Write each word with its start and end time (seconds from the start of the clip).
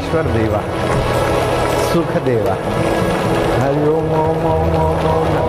ईश्वर 0.00 0.26
देवा 0.36 0.60
सुख 1.92 2.12
देवा। 2.26 2.54
हरिओम 3.62 4.12
ओम 4.20 4.46
ओम 4.52 4.76
ओम 4.82 5.08
ओम। 5.10 5.39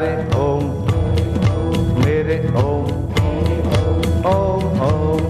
हरे 0.00 0.12
ओम 0.40 0.62
मेरे 1.96 2.36
ओम 2.58 2.84
ओम 4.28 4.62
ओम 4.84 5.26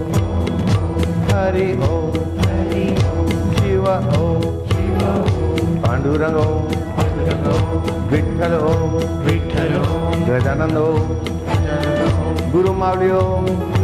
हरि 1.29 1.65
ओम 1.87 2.13
शिव 3.57 3.87
ओम 4.19 4.45
पांडुरंग 5.83 6.37
ओम 6.43 6.71
विठल 8.13 8.55
ओम 8.61 8.95
विठल 9.27 9.75
ओम 9.81 10.25
गजानंद 10.29 10.77
ओम 10.85 12.49
गुरु 12.53 12.73
मावली 12.83 13.11
ओम 13.19 13.80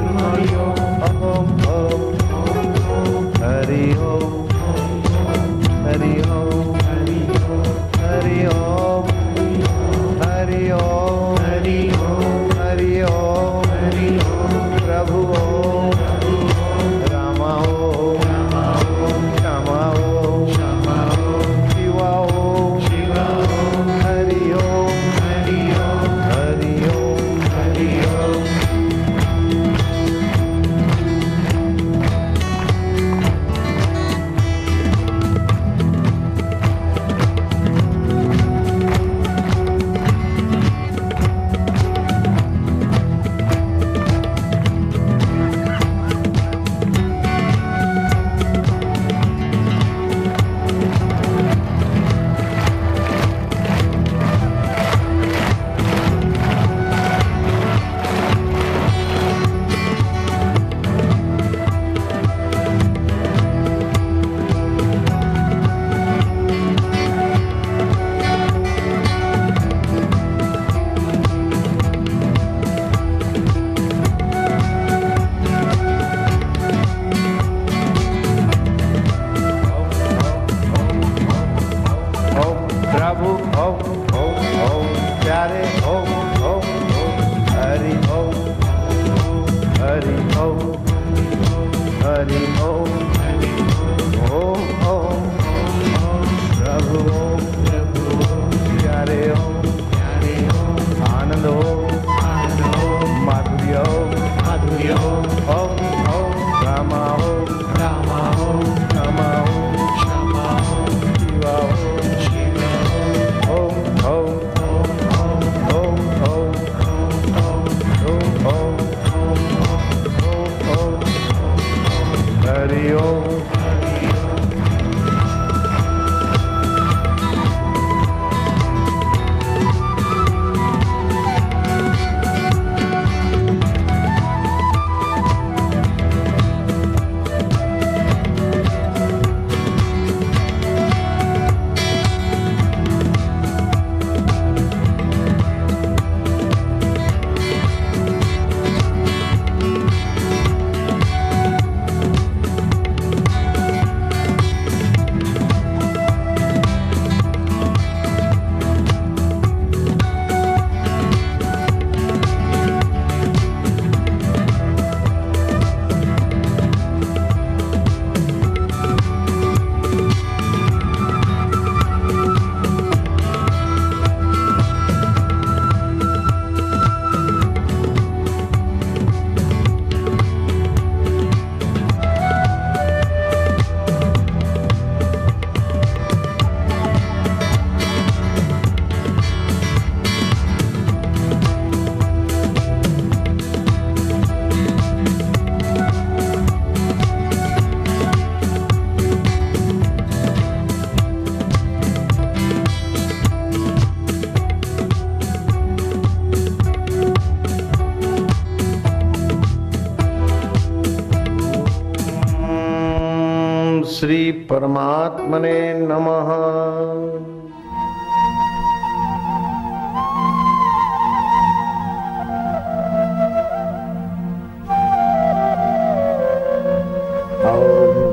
परमात्मने 214.49 215.73
नमः। 215.73 216.29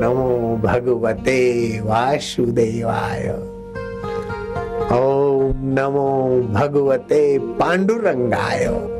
नमो 0.01 0.57
भगवते 0.63 1.39
वासुदेवाय। 1.81 3.29
ओम 4.91 5.53
नमो 5.79 6.41
भगवते 6.53 7.39
पांडुरंगाय। 7.39 8.94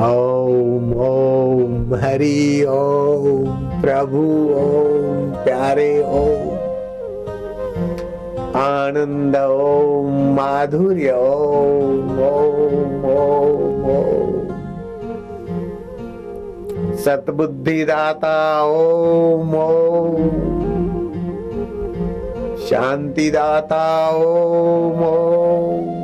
ओम 0.00 0.92
ओम, 0.92 1.94
हरि 1.94 2.64
ओम, 2.68 3.80
प्रभु 3.80 4.18
ओम, 4.54 5.44
प्यारे 5.44 6.02
ओम। 6.02 6.58
आनंद 8.56 9.36
ओम, 9.36 10.36
माधुर्य 10.36 11.10
ओम 11.10 12.20
ओम 12.20 13.04
ओम 13.04 13.84
ओम। 13.90 14.48
सतबुद्धि 16.96 17.84
दाता 17.84 18.64
ओम 18.64 19.54
ओम। 19.54 20.30
शांति 22.56 23.30
दाता 23.30 24.10
ओम 24.10 25.02
ओम। 25.02 25.97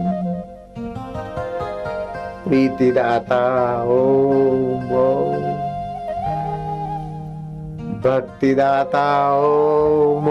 प्रीति 2.55 2.91
दाता 2.93 3.37
ओम 3.93 4.91
ओम 4.97 5.41
भक्ति 8.03 8.55
दाता 8.55 9.07
ओम 9.39 10.29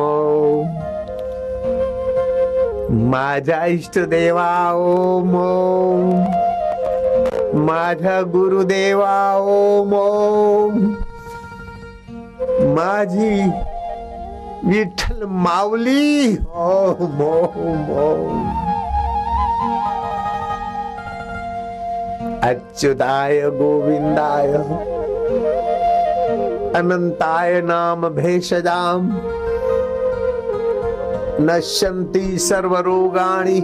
माझा 3.12 3.64
इष्ट 3.74 4.00
देवा 4.14 4.48
ओम 4.74 5.36
ओम 5.40 6.14
माझा 7.66 8.22
गुरुदेवा 8.38 9.18
ओम 9.58 9.94
ओम 9.94 10.80
माझी 12.76 13.36
विठ्ठल 14.69 15.26
माऊली 15.44 16.36
ओम 16.38 17.22
ओम 17.22 17.92
ओम 18.08 18.53
अच्युताय 22.44 23.40
गोविंदाय 23.57 24.48
अनंताय 26.80 27.62
नाम 27.62 28.07
भेषजाम 28.16 29.07
नश्यन्ति 31.42 32.38
सर्वरोगाणि 32.40 33.60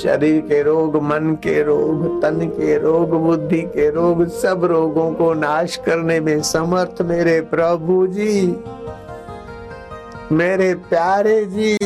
शरीर 0.00 0.40
के 0.48 0.62
रोग 0.62 0.96
मन 1.02 1.34
के 1.42 1.62
रोग 1.62 2.06
तन 2.22 2.46
के 2.56 2.78
रोग 2.78 3.14
बुद्धि 3.24 3.60
के 3.76 3.90
रोग 3.90 4.26
सब 4.38 4.64
रोगों 4.72 5.10
को 5.14 5.32
नाश 5.34 5.76
करने 5.86 6.18
में 6.20 6.40
समर्थ 6.54 7.02
मेरे 7.10 7.40
प्रभु 7.52 8.06
जी 8.16 8.40
मेरे 10.32 10.74
प्यारे 10.88 11.44
जी 11.46 11.76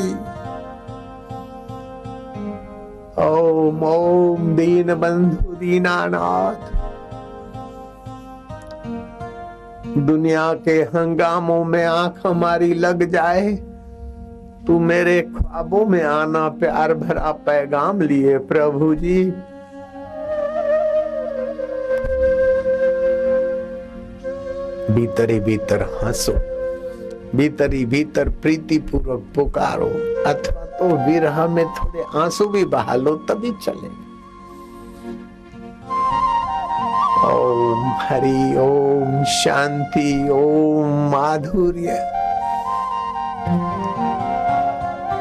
ओम 3.70 3.82
ओम 3.84 4.54
दीन 4.56 4.94
बंधु 4.94 5.52
दीनानाथ 5.54 6.78
दुनिया 9.98 10.52
के 10.54 10.72
हंगामों 10.72 11.64
में 11.64 11.84
आँख 11.84 12.26
हमारी 12.26 12.72
लग 12.74 13.02
जाए, 13.10 13.50
तू 14.66 14.78
मेरे 14.80 15.20
ख्वाबों 15.22 15.84
में 15.86 16.02
आना 16.02 16.48
प्यार 16.48 16.94
भरा 16.94 17.32
पैगाम 17.46 18.00
लिए 18.00 18.38
प्रभु 18.38 18.94
जी। 18.94 19.24
भीतरी 24.94 25.40
भीतर 25.40 25.82
हंसो। 25.82 26.49
भीतरी 27.36 27.84
भीतर 27.86 28.28
प्रीति 28.28 28.78
पूर्वक 28.78 29.24
पुकारो, 29.34 29.88
अथवा 30.26 30.64
तो 30.64 30.86
विरह 31.06 31.46
में 31.46 31.66
थोड़े 31.66 32.04
आँसू 32.16 32.46
भी 32.46 32.64
बहा 32.64 32.94
लो, 32.94 33.14
तभी 33.14 33.50
चले। 33.50 33.88
ओम 37.26 37.84
हरि, 37.98 38.56
ओम 38.58 39.24
शांति, 39.24 40.28
ओम 40.28 41.10
माधुर्य। 41.10 42.16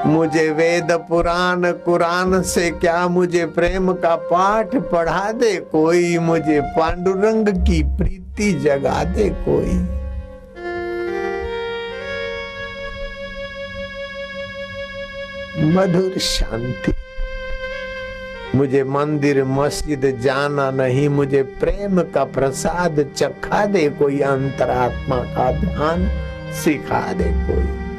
मुझे 0.05 0.49
वेद 0.49 0.91
पुराण, 0.91 1.71
कुरान 1.71 2.41
से 2.41 2.69
क्या 2.71 3.07
मुझे 3.07 3.45
प्रेम 3.45 3.93
का 3.93 4.15
पाठ 4.15 4.75
पढ़ा 4.75 5.31
दे 5.31 5.55
कोई? 5.71 6.17
मुझे 6.17 6.61
पांडुरंग 6.61 7.47
की 7.47 7.83
प्रीति 7.97 8.51
जगा 8.53 9.03
दे 9.03 9.29
कोई? 9.29 9.77
मधुर 15.63 16.17
शांति। 16.17 16.93
मुझे 18.55 18.83
मंदिर, 18.83 19.43
मस्जिद 19.43 20.19
जाना 20.21 20.71
नहीं, 20.71 21.09
मुझे 21.09 21.43
प्रेम 21.43 22.01
का 22.01 22.23
प्रसाद 22.23 23.13
चखा 23.15 23.65
दे 23.65 23.89
कोई, 23.89 24.19
अंतरात्मा 24.19 25.15
का 25.15 25.51
ध्यान 25.51 26.09
सिखा 26.53 27.13
दे 27.13 27.23
कोई। 27.23 27.89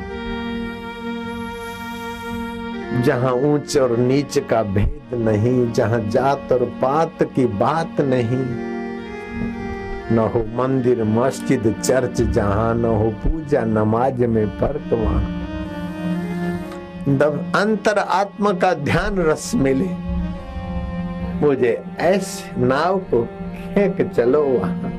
जहाँ 3.02 3.32
ऊंच 3.32 3.76
और 3.78 3.96
नीच 3.96 4.38
का 4.38 4.62
भेद 4.62 5.14
नहीं, 5.14 5.72
जहाँ 5.72 6.00
जात 6.10 6.52
और 6.52 6.64
पात 6.64 7.22
की 7.22 7.46
बात 7.46 8.00
नहीं, 8.00 8.70
न 10.16 10.18
हो 10.18 10.46
मंदिर, 10.56 11.04
मस्जिद, 11.04 11.74
चर्च 11.84 12.22
जहाँ, 12.22 12.74
न 12.74 12.84
हो 12.84 13.10
पूजा, 13.10 13.60
नमाज़ 13.60 14.26
में 14.26 14.46
फ़र्क 14.46 14.92
वहाँ। 14.92 15.39
अंतर 17.00 17.98
आत्मा 17.98 18.53
का 18.53 18.74
ध्यान 18.74 19.19
रस 19.19 19.53
मिले। 19.55 19.89
मुझे 21.46 21.84
ऐसे 21.98 22.60
नाव 22.60 22.98
को 22.98 23.22
खेक 23.24 24.10
चलो 24.17 24.43
वहाँ। 24.43 24.93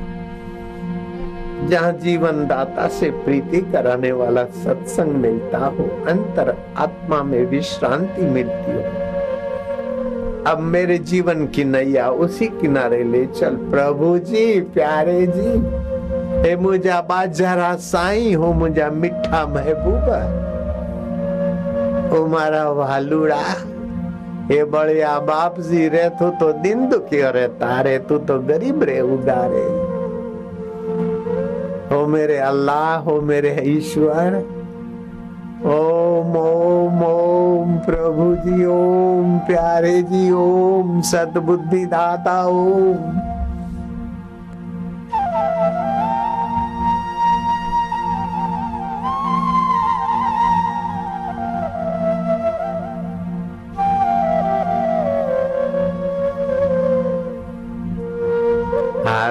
जहाँ 1.68 1.92
जीवन 1.92 2.46
दाता 2.46 2.88
से 2.88 3.10
प्रीति 3.10 3.60
कराने 3.60 4.12
वाला 4.12 4.44
सत्संग 4.44 5.12
मिलता 5.12 5.58
हो, 5.58 6.04
अंतर 6.08 6.74
आत्मा 6.76 7.22
में 7.22 7.46
विश्रांति 7.46 8.22
मिलती 8.22 8.72
हो। 8.72 8.82
अब 10.46 10.58
मेरे 10.60 10.98
जीवन 10.98 11.46
की 11.46 11.64
नैया 11.64 12.10
उसी 12.10 12.46
किनारे 12.46 13.04
ले 13.04 13.26
चल। 13.26 13.56
प्रभु 13.56 14.18
जी, 14.18 14.60
प्यारे 14.60 15.26
जी, 15.26 15.58
हे 16.42 16.56
मुझा 16.56 17.00
बाजरा 17.00 17.76
साई, 17.76 18.32
हो 18.32 18.52
मुझा 18.52 18.90
मिठा 18.90 19.46
महबूबा। 19.46 20.41
ओ 22.12 22.24
वालुड़ा 22.74 23.42
हे 24.44 24.62
बड़िया 24.64 25.18
बाप 25.20 25.60
जी 25.60 25.88
रे, 25.88 26.08
तू 26.10 26.28
तो 26.40 26.52
दिन 26.62 26.88
दुखियो 26.88 27.30
रे, 27.30 27.46
तारे 27.56 27.98
तू 28.08 28.18
तो 28.20 28.38
गरीब 28.48 28.82
रे 28.82 29.00
उगारे 29.00 29.66
हो 31.88 32.06
मेरे 32.06 32.36
अल्लाह 32.40 32.96
हो 33.06 33.20
मेरे 33.22 33.52
ईश्वर। 33.68 34.36
ओम 35.72 36.36
ओम 36.36 37.02
ओम 37.04 37.76
प्रभु 37.86 38.34
जी 38.36 38.64
ओम 38.66 39.38
प्यारे 39.46 40.00
जी 40.02 40.30
ओम 40.34 41.00
सतबुद्धि 41.10 41.84
दाता 41.86 42.36
ओम। 42.46 43.21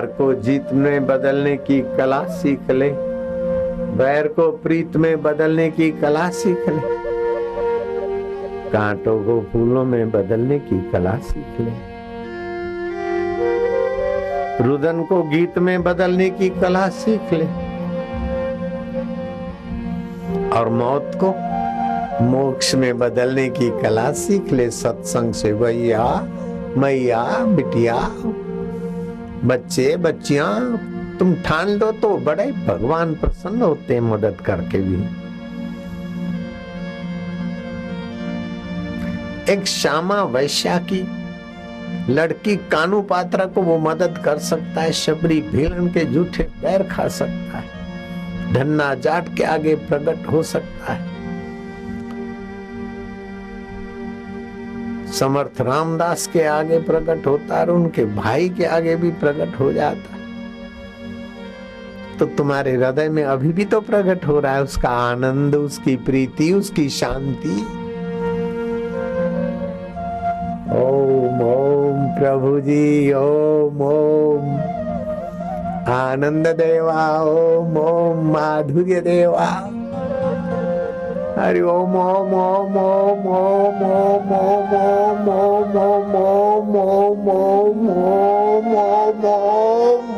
हार 0.01 0.09
को 0.09 0.33
जीत 0.33 0.65
में 0.73 1.07
बदलने 1.07 1.57
की 1.57 1.81
कला 1.97 2.23
सीख 2.23 2.71
ले। 2.71 2.89
बैर 3.97 4.27
को 4.27 4.51
प्रीत 4.51 4.97
में 4.97 5.21
बदलने 5.21 5.71
की 5.71 5.91
कला 5.91 6.29
सीख 6.29 6.69
ले। 6.69 6.81
कांटों 8.69 9.23
को 9.23 9.45
फूलों 9.53 9.85
में 9.85 10.11
बदलने 10.11 10.59
की 10.59 10.91
कला 10.91 11.15
सीख 11.15 11.61
ले। 11.61 11.71
रुदन 14.63 15.03
को 15.03 15.23
गीत 15.23 15.57
में 15.57 15.83
बदलने 15.83 16.29
की 16.29 16.49
कला 16.49 16.87
सीख 16.89 17.33
ले। 17.33 17.45
और 20.49 20.69
मौत 20.69 21.11
को 21.23 21.35
मोक्ष 22.23 22.75
में 22.75 22.97
बदलने 22.97 23.49
की 23.49 23.69
कला 23.81 24.11
सीख 24.11 24.51
ले। 24.53 24.69
सत्संग 24.69 25.33
से 25.33 25.53
भैया 25.53 26.27
मैया, 26.77 27.45
बिटिया 27.45 28.11
बच्चे, 29.45 29.95
बच्चिया, 29.97 30.45
तुम 31.19 31.33
ठान 31.35 31.69
लो 31.69 31.91
तो 31.91 32.15
बड़े 32.17 32.51
भगवान 32.67 33.13
प्रसन्न 33.15 33.61
होते 33.61 33.93
हैं 33.93 34.01
मदद 34.01 34.41
करके 34.45 34.77
भी। 34.79 35.01
एक 39.53 39.65
श्यामा 39.67 40.21
वैश्या 40.23 40.77
की 40.91 41.01
लड़की 42.09 42.55
कानू 42.71 43.01
पात्रा 43.03 43.45
को 43.45 43.61
वो 43.61 43.77
मदद 43.79 44.21
कर 44.25 44.37
सकता 44.39 44.81
है, 44.81 44.91
शबरी 44.93 45.41
भीलन 45.41 45.87
के 45.87 46.05
जूठे 46.05 46.43
पैर 46.61 46.83
खा 46.87 47.07
सकता 47.09 47.57
है, 47.57 48.53
धन्ना 48.53 48.93
जाट 48.95 49.35
के 49.37 49.43
आगे 49.45 49.75
प्रकट 49.87 50.27
हो 50.27 50.43
सकता 50.45 50.93
है। 50.93 51.10
समर्थ 55.21 55.61
रामदास 55.61 56.27
के 56.27 56.43
आगे 56.43 56.79
प्रकट 56.79 57.27
होता 57.27 57.59
और 57.59 57.69
उनके 57.69 58.05
भाई 58.05 58.49
के 58.49 58.65
आगे 58.65 58.95
भी 58.95 59.11
प्रकट 59.11 59.59
हो 59.59 59.73
जाता। 59.73 60.17
तो 62.19 62.25
तुम्हारे 62.25 62.71
हृदय 62.71 63.09
में 63.09 63.23
अभी 63.23 63.49
भी 63.49 63.65
तो 63.65 63.81
प्रकट 63.81 64.27
हो 64.27 64.39
रहा 64.39 64.55
है, 64.55 64.63
उसका 64.63 64.89
आनंद, 64.89 65.55
उसकी 65.55 65.95
प्रीति, 65.95 66.53
उसकी 66.53 66.89
शांति। 66.89 67.61
ओम 70.81 71.41
ओम 71.41 72.07
प्रभु 72.19 72.59
जी 72.59 73.13
ओम 73.13 73.81
ओम। 73.81 74.55
आनंद 75.93 76.47
देवा, 76.47 77.23
ओम 77.23 77.77
ओम, 77.77 78.33
माधुर्य 78.33 79.01
देवा। 79.01 79.70
हरि 81.37 81.61
ओम 81.61 81.95
ओम 81.95 82.33
ओम 82.35 82.75
ओम 82.77 83.27
ओम 83.35 83.83
ओम 83.89 84.31
ओम 84.37 85.29
ओम 85.29 85.29
ओम 85.29 85.75
ओम 85.75 86.75
ओम 86.75 86.75
ओम 86.77 87.29
ओम 87.29 87.89
ओम 87.89 88.67
ओम 88.79 89.25
ओम 89.25 90.09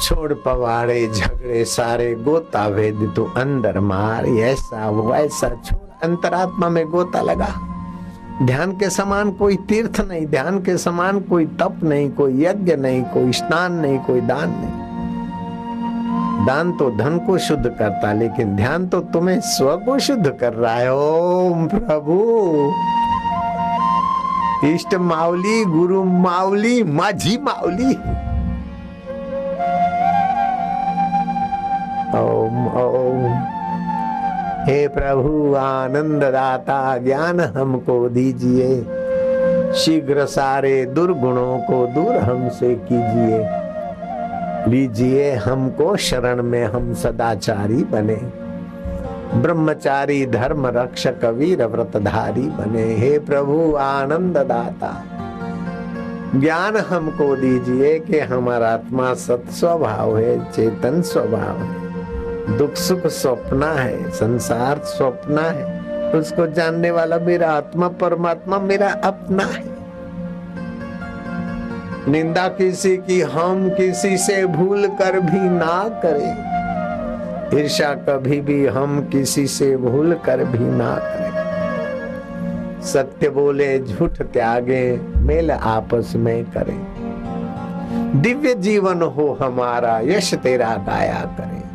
छोड़ 0.00 0.32
पवाड़े 0.34 1.06
झगड़े 1.08 1.64
सारे 1.64 2.14
गोता 2.14 2.68
भेद 2.70 3.12
तू 3.16 3.24
अंदर 3.36 3.80
मार 3.80 4.26
ऐसा 4.26 4.90
वैसा 4.90 5.48
छोड़ 5.64 6.08
अंतरात्मा 6.08 6.68
में 6.68 6.86
गोता 6.90 7.20
लगा 7.22 7.67
ध्यान 8.42 8.72
के 8.72 8.90
समान 8.90 9.30
कोई 9.30 9.56
तीर्थ 9.56 10.00
नहीं, 10.00 10.26
ध्यान 10.26 10.58
के 10.58 10.78
समान 10.78 11.20
कोई 11.20 11.46
तप 11.46 11.80
नहीं, 11.82 12.10
कोई 12.10 12.44
यज्ञ 12.44 12.76
नहीं, 12.76 13.02
कोई 13.02 13.32
स्नान 13.32 13.72
नहीं, 13.72 13.98
कोई 13.98 14.20
दान 14.20 14.50
नहीं। 14.50 14.88
दान 16.46 16.72
तो 16.72 16.90
धन 16.90 17.18
को 17.18 17.38
शुद्ध 17.38 17.66
करता, 17.66 18.12
लेकिन 18.12 18.56
ध्यान 18.56 18.86
तो 18.86 19.00
तुम्हें 19.00 19.40
स्व 19.40 19.76
को 19.76 19.98
शुद्ध 19.98 20.36
कर 20.40 20.52
रहा 20.52 20.74
है। 20.74 20.94
ओम 20.94 21.66
प्रभु। 21.66 22.18
इष्ट 24.66 24.94
मावली 24.94 25.64
गुरु 25.64 26.04
मावली 26.04 26.82
माझी 26.82 27.38
माउली 27.38 27.94
हे 34.68 34.88
प्रभु 34.88 35.54
आनंद 35.54 36.22
दाता 36.22 36.98
ज्ञान 36.98 37.40
हमको 37.40 38.08
दीजिए। 38.08 38.82
शीघ्र 39.72 40.26
सारे 40.26 40.86
दुर्गुणों 40.86 41.58
को 41.58 41.86
दूर 41.86 42.16
हमसे 42.16 42.74
कीजिए। 42.74 43.48
लीजिए 44.70 45.32
हमको 45.32 45.96
शरण 45.96 46.42
में 46.42 46.64
हम 46.64 46.94
सदाचारी 46.94 47.84
बने। 47.84 48.20
ब्रह्मचारी, 49.38 50.26
धर्म 50.26 50.66
रक्षक, 50.66 51.24
वीर 51.24 51.66
व्रतधारी 51.66 52.42
बने। 52.42 52.94
हे 52.94 53.18
प्रभु 53.18 53.74
आनंद 53.74 54.36
दाता 54.36 55.04
ज्ञान 56.40 56.76
हमको 56.76 57.36
दीजिए 57.36 57.98
कि 57.98 58.18
हमारा 58.18 58.68
आत्मा 58.68 59.14
सत 59.14 59.42
स्वभाव 59.50 60.18
है, 60.18 60.52
चेतन 60.52 61.02
स्वभाव 61.02 61.56
है। 61.56 61.87
दुख 62.56 62.74
सुख 62.74 63.06
स्वप्न 63.06 63.62
है, 63.62 64.10
संसार 64.10 64.78
स्वप्न 64.78 65.38
है, 65.38 65.78
उसको 66.12 66.46
जानने 66.46 66.90
वाला 66.90 67.18
मेरा 67.18 67.50
आत्मा, 67.50 67.88
परमात्मा 67.88 68.58
मेरा 68.58 68.88
अपना 68.88 69.44
है। 69.44 69.78
निंदा 72.08 72.48
किसी 72.48 72.96
की, 72.96 73.20
हम 73.20 73.70
किसी 73.70 74.18
से 74.18 74.46
भूल 74.46 74.86
कर 74.86 75.20
भी 75.20 75.40
ना 75.40 75.88
करें। 75.88 76.48
ईर्षा 77.58 77.94
कभी 77.94 78.40
भी 78.40 78.66
हम 78.66 79.08
किसी 79.12 79.46
से 79.46 79.76
भूल 79.76 80.14
कर 80.24 80.44
भी 80.44 80.58
ना 80.58 80.94
करें। 80.94 81.28
सत्य 82.82 83.28
बोले, 83.28 83.78
झूठ 83.78 84.22
त्यागे, 84.22 85.00
मेल 85.16 85.50
आपस 85.50 86.12
में 86.16 86.44
करें। 86.44 86.98
दिव्य 88.22 88.54
जीवन 88.54 89.02
हो 89.02 89.38
हमारा, 89.40 89.98
यश 89.98 90.34
तेरा 90.34 90.84
गाया 90.86 91.24
करें। 91.40 91.67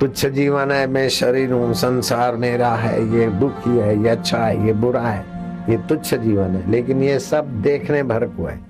तुच्छ 0.00 0.26
जीवन 0.26 0.70
है, 0.70 0.86
मैं 0.86 1.08
शरीर 1.08 1.52
हूँ, 1.52 1.74
संसार 1.74 2.36
मेरा 2.36 2.68
है, 2.68 3.14
ये 3.14 3.26
दुखी 3.26 3.76
है, 3.78 4.02
ये 4.02 4.08
अच्छा 4.08 4.38
है, 4.38 4.66
ये 4.66 4.72
बुरा 4.72 5.00
है, 5.00 5.24
ये 5.70 5.76
तुच्छ 5.76 6.14
जीवन 6.14 6.44
है। 6.44 6.70
लेकिन 6.70 7.02
ये 7.02 7.18
सब 7.18 7.62
देखने 7.62 8.02
भर 8.02 8.24
को 8.24 8.46
है, 8.46 8.60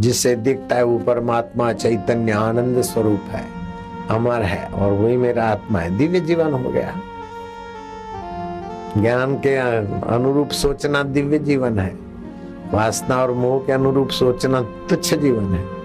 जिससे 0.00 0.36
दिखता 0.36 0.76
है 0.76 0.82
वो 0.82 0.98
परमात्मा 0.98 1.72
चैतन्य 1.72 2.32
आनंद 2.32 2.80
स्वरूप 2.80 3.20
है, 3.30 3.44
अमर 4.10 4.42
है, 4.42 4.66
और 4.66 4.92
वही 4.92 5.16
मेरा 5.16 5.44
आत्मा 5.44 5.78
है। 5.78 5.98
दिव्य 5.98 6.20
जीवन 6.20 6.52
हो 6.52 6.70
गया। 6.70 6.94
ज्ञान 8.98 9.34
के 9.36 9.56
अनुरूप 10.14 10.48
सोचना 10.48 11.02
दिव्य 11.02 11.38
जीवन 11.38 11.78
है। 11.78 11.94
वासना 12.72 13.22
और 13.22 13.32
मोह 13.32 13.58
के 13.60 13.72
अनुरूप 13.72 14.08
सोचना 14.08 14.60
तुच्छ 14.60 15.14
जीवन 15.14 15.44
है। 15.44 15.75